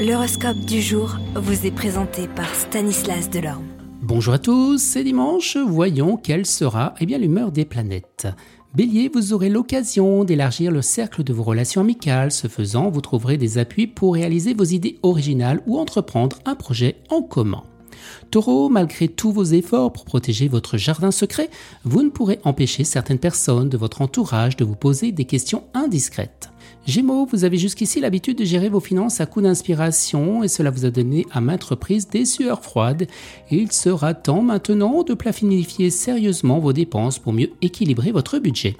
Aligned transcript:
L'horoscope 0.00 0.60
du 0.60 0.80
jour 0.80 1.18
vous 1.34 1.66
est 1.66 1.70
présenté 1.70 2.26
par 2.26 2.54
Stanislas 2.54 3.28
Delorme. 3.28 3.66
Bonjour 4.00 4.32
à 4.32 4.38
tous, 4.38 4.78
c'est 4.78 5.04
dimanche, 5.04 5.58
voyons 5.58 6.16
quelle 6.16 6.46
sera 6.46 6.94
eh 7.00 7.04
bien, 7.04 7.18
l'humeur 7.18 7.52
des 7.52 7.66
planètes. 7.66 8.26
Bélier, 8.74 9.10
vous 9.12 9.34
aurez 9.34 9.50
l'occasion 9.50 10.24
d'élargir 10.24 10.72
le 10.72 10.80
cercle 10.80 11.22
de 11.22 11.34
vos 11.34 11.42
relations 11.42 11.82
amicales. 11.82 12.32
Ce 12.32 12.48
faisant, 12.48 12.88
vous 12.88 13.02
trouverez 13.02 13.36
des 13.36 13.58
appuis 13.58 13.86
pour 13.86 14.14
réaliser 14.14 14.54
vos 14.54 14.64
idées 14.64 14.98
originales 15.02 15.60
ou 15.66 15.78
entreprendre 15.78 16.38
un 16.46 16.54
projet 16.54 16.96
en 17.10 17.20
commun. 17.20 17.64
Taureau, 18.30 18.68
malgré 18.68 19.08
tous 19.08 19.32
vos 19.32 19.44
efforts 19.44 19.92
pour 19.92 20.04
protéger 20.04 20.48
votre 20.48 20.76
jardin 20.76 21.10
secret, 21.10 21.50
vous 21.84 22.02
ne 22.02 22.10
pourrez 22.10 22.38
empêcher 22.44 22.84
certaines 22.84 23.18
personnes 23.18 23.68
de 23.68 23.76
votre 23.76 24.02
entourage 24.02 24.56
de 24.56 24.64
vous 24.64 24.76
poser 24.76 25.12
des 25.12 25.24
questions 25.24 25.64
indiscrètes. 25.74 26.50
Gémeaux, 26.86 27.26
vous 27.26 27.44
avez 27.44 27.58
jusqu'ici 27.58 28.00
l'habitude 28.00 28.38
de 28.38 28.44
gérer 28.44 28.68
vos 28.68 28.80
finances 28.80 29.20
à 29.20 29.26
coup 29.26 29.42
d'inspiration 29.42 30.42
et 30.42 30.48
cela 30.48 30.70
vous 30.70 30.86
a 30.86 30.90
donné 30.90 31.26
à 31.30 31.40
maintes 31.40 31.64
reprises 31.64 32.08
des 32.08 32.24
sueurs 32.24 32.62
froides. 32.62 33.06
Il 33.50 33.70
sera 33.70 34.14
temps 34.14 34.42
maintenant 34.42 35.02
de 35.02 35.14
planifier 35.14 35.90
sérieusement 35.90 36.58
vos 36.58 36.72
dépenses 36.72 37.18
pour 37.18 37.32
mieux 37.32 37.50
équilibrer 37.60 38.12
votre 38.12 38.38
budget. 38.38 38.76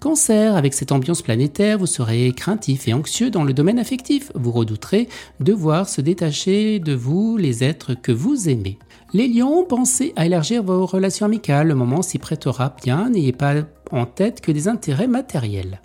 Cancer, 0.00 0.56
avec 0.56 0.74
cette 0.74 0.92
ambiance 0.92 1.22
planétaire, 1.22 1.78
vous 1.78 1.86
serez 1.86 2.32
craintif 2.32 2.86
et 2.86 2.94
anxieux 2.94 3.30
dans 3.30 3.44
le 3.44 3.52
domaine 3.52 3.78
affectif. 3.78 4.30
Vous 4.34 4.52
redouterez 4.52 5.08
de 5.40 5.52
voir 5.52 5.88
se 5.88 6.00
détacher 6.00 6.78
de 6.78 6.94
vous 6.94 7.36
les 7.36 7.64
êtres 7.64 7.94
que 7.94 8.12
vous 8.12 8.48
aimez. 8.48 8.78
Les 9.14 9.26
lions, 9.26 9.64
pensez 9.64 10.12
à 10.16 10.26
élargir 10.26 10.62
vos 10.62 10.84
relations 10.84 11.26
amicales. 11.26 11.68
Le 11.68 11.74
moment 11.74 12.02
s'y 12.02 12.18
prêtera 12.18 12.76
bien. 12.84 13.08
N'ayez 13.08 13.32
pas 13.32 13.54
en 13.90 14.04
tête 14.04 14.40
que 14.40 14.52
des 14.52 14.68
intérêts 14.68 15.06
matériels. 15.06 15.80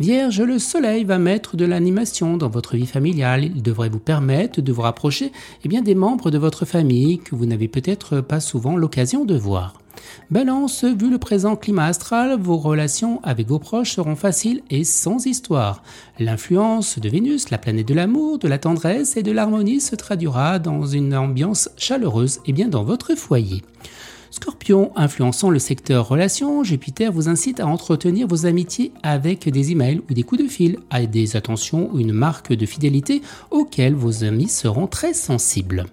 Vierge, 0.00 0.40
le 0.40 0.58
soleil 0.58 1.04
va 1.04 1.18
mettre 1.18 1.56
de 1.56 1.66
l'animation 1.66 2.36
dans 2.38 2.48
votre 2.48 2.76
vie 2.76 2.86
familiale. 2.86 3.44
Il 3.44 3.62
devrait 3.62 3.90
vous 3.90 3.98
permettre 3.98 4.62
de 4.62 4.72
vous 4.72 4.82
rapprocher 4.82 5.32
eh 5.64 5.68
bien, 5.68 5.82
des 5.82 5.94
membres 5.94 6.30
de 6.30 6.38
votre 6.38 6.64
famille 6.64 7.18
que 7.18 7.34
vous 7.34 7.46
n'avez 7.46 7.68
peut-être 7.68 8.20
pas 8.20 8.40
souvent 8.40 8.76
l'occasion 8.76 9.24
de 9.26 9.36
voir. 9.36 9.81
Balance, 10.30 10.84
vu 10.84 11.10
le 11.10 11.18
présent 11.18 11.56
climat 11.56 11.86
astral, 11.86 12.38
vos 12.40 12.56
relations 12.56 13.20
avec 13.22 13.48
vos 13.48 13.58
proches 13.58 13.94
seront 13.94 14.16
faciles 14.16 14.62
et 14.70 14.84
sans 14.84 15.26
histoire. 15.26 15.82
L'influence 16.18 16.98
de 16.98 17.08
Vénus, 17.08 17.50
la 17.50 17.58
planète 17.58 17.88
de 17.88 17.94
l'amour, 17.94 18.38
de 18.38 18.48
la 18.48 18.58
tendresse 18.58 19.16
et 19.16 19.22
de 19.22 19.32
l'harmonie 19.32 19.80
se 19.80 19.96
traduira 19.96 20.58
dans 20.58 20.86
une 20.86 21.14
ambiance 21.14 21.68
chaleureuse 21.76 22.40
et 22.46 22.52
bien 22.52 22.68
dans 22.68 22.84
votre 22.84 23.14
foyer. 23.14 23.62
Scorpion, 24.30 24.92
influençant 24.96 25.50
le 25.50 25.58
secteur 25.58 26.08
relations, 26.08 26.64
Jupiter 26.64 27.12
vous 27.12 27.28
incite 27.28 27.60
à 27.60 27.66
entretenir 27.66 28.26
vos 28.26 28.46
amitiés 28.46 28.92
avec 29.02 29.46
des 29.50 29.72
emails 29.72 30.00
ou 30.08 30.14
des 30.14 30.22
coups 30.22 30.42
de 30.42 30.48
fil, 30.48 30.78
à 30.88 31.04
des 31.04 31.36
attentions 31.36 31.90
ou 31.92 32.00
une 32.00 32.12
marque 32.12 32.54
de 32.54 32.64
fidélité 32.64 33.20
auxquelles 33.50 33.94
vos 33.94 34.24
amis 34.24 34.48
seront 34.48 34.86
très 34.86 35.12
sensibles. 35.12 35.84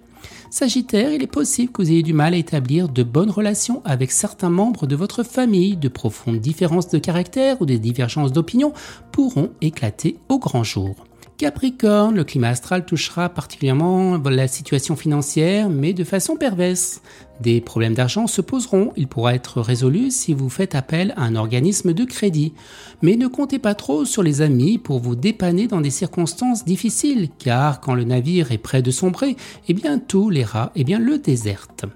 Sagittaire, 0.50 1.12
il 1.12 1.22
est 1.22 1.28
possible 1.28 1.72
que 1.72 1.80
vous 1.80 1.92
ayez 1.92 2.02
du 2.02 2.12
mal 2.12 2.34
à 2.34 2.36
établir 2.36 2.88
de 2.88 3.04
bonnes 3.04 3.30
relations 3.30 3.82
avec 3.84 4.10
certains 4.10 4.50
membres 4.50 4.88
de 4.88 4.96
votre 4.96 5.22
famille. 5.22 5.76
De 5.76 5.88
profondes 5.88 6.40
différences 6.40 6.88
de 6.88 6.98
caractère 6.98 7.62
ou 7.62 7.66
des 7.66 7.78
divergences 7.78 8.32
d'opinion 8.32 8.72
pourront 9.12 9.50
éclater 9.60 10.16
au 10.28 10.40
grand 10.40 10.64
jour. 10.64 10.96
Capricorne, 11.38 12.16
le 12.16 12.24
climat 12.24 12.48
astral 12.48 12.84
touchera 12.84 13.28
particulièrement 13.28 14.18
la 14.18 14.48
situation 14.48 14.96
financière, 14.96 15.70
mais 15.70 15.92
de 15.92 16.02
façon 16.02 16.36
perverse. 16.36 17.00
Des 17.40 17.62
problèmes 17.62 17.94
d'argent 17.94 18.26
se 18.26 18.42
poseront, 18.42 18.92
il 18.96 19.08
pourra 19.08 19.34
être 19.34 19.62
résolu 19.62 20.10
si 20.10 20.34
vous 20.34 20.50
faites 20.50 20.74
appel 20.74 21.14
à 21.16 21.22
un 21.22 21.36
organisme 21.36 21.94
de 21.94 22.04
crédit. 22.04 22.52
Mais 23.00 23.16
ne 23.16 23.28
comptez 23.28 23.58
pas 23.58 23.74
trop 23.74 24.04
sur 24.04 24.22
les 24.22 24.42
amis 24.42 24.76
pour 24.76 24.98
vous 24.98 25.16
dépanner 25.16 25.66
dans 25.66 25.80
des 25.80 25.90
circonstances 25.90 26.66
difficiles, 26.66 27.30
car 27.38 27.80
quand 27.80 27.94
le 27.94 28.04
navire 28.04 28.52
est 28.52 28.58
près 28.58 28.82
de 28.82 28.90
sombrer, 28.90 29.36
eh 29.68 29.74
bien 29.74 29.98
tout 29.98 30.28
les 30.28 30.44
rats 30.44 30.72
eh 30.76 30.84
bien 30.84 30.98
le 30.98 31.18
déserte. 31.18 31.86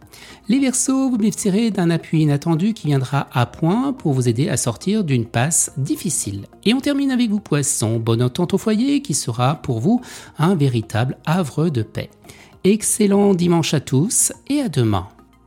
Les 0.48 0.58
Verseaux, 0.58 1.10
vous 1.10 1.18
bénéficierez 1.18 1.70
d'un 1.70 1.90
appui 1.90 2.22
inattendu 2.22 2.72
qui 2.72 2.86
viendra 2.86 3.28
à 3.32 3.46
point 3.46 3.92
pour 3.92 4.12
vous 4.12 4.28
aider 4.28 4.48
à 4.48 4.56
sortir 4.56 5.04
d'une 5.04 5.26
passe 5.26 5.72
difficile. 5.76 6.46
Et 6.64 6.74
on 6.74 6.80
termine 6.80 7.10
avec 7.10 7.30
vous 7.30 7.40
Poissons, 7.40 7.98
bonne 7.98 8.22
entente 8.22 8.54
au 8.54 8.58
foyer 8.58 9.02
qui 9.02 9.12
sera 9.14 9.56
pour 9.56 9.80
vous 9.80 10.00
un 10.38 10.54
véritable 10.54 11.18
havre 11.26 11.68
de 11.68 11.82
paix. 11.82 12.08
Excellent 12.64 13.34
dimanche 13.34 13.74
à 13.74 13.80
tous 13.80 14.32
et 14.48 14.60
à 14.60 14.68
demain. 14.70 15.08